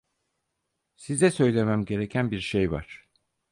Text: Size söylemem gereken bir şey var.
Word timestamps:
Size 0.95 1.31
söylemem 1.31 1.85
gereken 1.85 2.31
bir 2.31 2.39
şey 2.39 2.71
var. 2.71 3.09